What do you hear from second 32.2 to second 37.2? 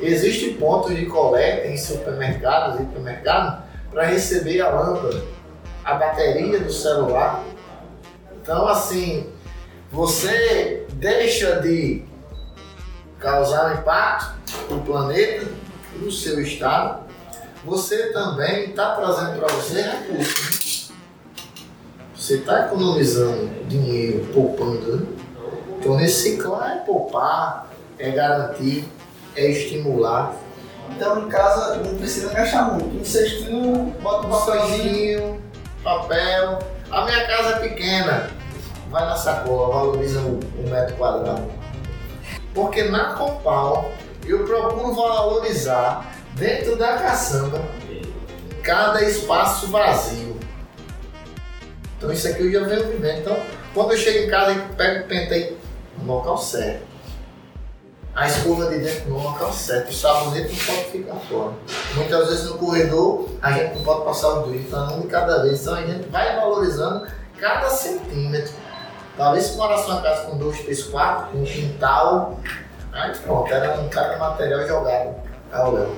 gastar muito. Um cestinho, bota um papelzinho, papel. A